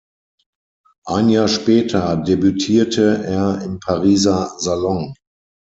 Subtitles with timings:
[1.05, 5.13] Ein Jahr später debütierte er im Pariser Salon.